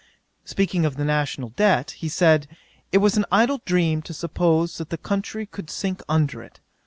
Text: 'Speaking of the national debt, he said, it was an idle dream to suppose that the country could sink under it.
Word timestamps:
'Speaking 0.43 0.83
of 0.83 0.95
the 0.97 1.05
national 1.05 1.49
debt, 1.49 1.91
he 1.91 2.09
said, 2.09 2.47
it 2.91 2.97
was 2.97 3.17
an 3.17 3.25
idle 3.31 3.61
dream 3.67 4.01
to 4.01 4.15
suppose 4.15 4.79
that 4.79 4.89
the 4.89 4.97
country 4.97 5.45
could 5.45 5.69
sink 5.69 6.01
under 6.09 6.41
it. 6.41 6.59